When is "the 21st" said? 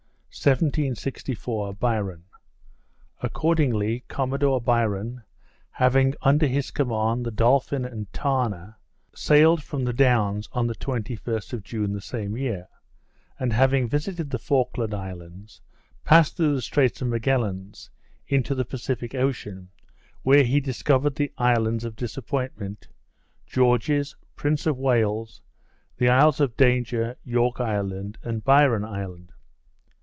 10.67-11.51